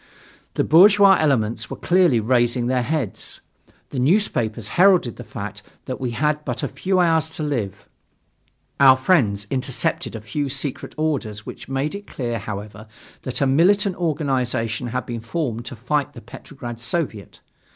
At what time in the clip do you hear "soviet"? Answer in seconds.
16.79-17.39